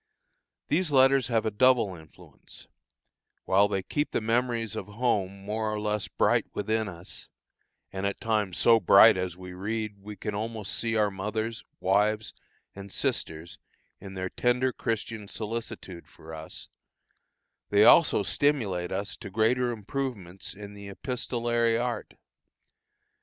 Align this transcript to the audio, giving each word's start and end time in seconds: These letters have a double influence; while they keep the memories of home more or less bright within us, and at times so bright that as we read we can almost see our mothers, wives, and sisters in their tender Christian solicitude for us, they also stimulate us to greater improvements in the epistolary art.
These 0.67 0.91
letters 0.91 1.27
have 1.27 1.45
a 1.45 1.51
double 1.51 1.93
influence; 1.93 2.65
while 3.45 3.67
they 3.67 3.83
keep 3.83 4.09
the 4.09 4.19
memories 4.19 4.75
of 4.75 4.87
home 4.87 5.43
more 5.45 5.71
or 5.71 5.79
less 5.79 6.07
bright 6.07 6.47
within 6.55 6.87
us, 6.89 7.27
and 7.93 8.03
at 8.07 8.19
times 8.19 8.57
so 8.57 8.79
bright 8.79 9.13
that 9.13 9.23
as 9.25 9.37
we 9.37 9.53
read 9.53 9.99
we 9.99 10.15
can 10.15 10.33
almost 10.33 10.73
see 10.73 10.95
our 10.95 11.11
mothers, 11.11 11.63
wives, 11.79 12.33
and 12.73 12.91
sisters 12.91 13.59
in 13.99 14.15
their 14.15 14.29
tender 14.31 14.73
Christian 14.73 15.27
solicitude 15.27 16.07
for 16.07 16.33
us, 16.33 16.67
they 17.69 17.83
also 17.83 18.23
stimulate 18.23 18.91
us 18.91 19.15
to 19.17 19.29
greater 19.29 19.69
improvements 19.69 20.55
in 20.55 20.73
the 20.73 20.87
epistolary 20.89 21.77
art. 21.77 22.15